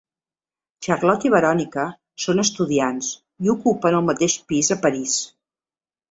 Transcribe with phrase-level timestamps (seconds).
[0.85, 1.83] Charlotte i Verònica
[2.23, 3.09] són estudiants
[3.47, 5.19] i ocupen el mateix pis a París.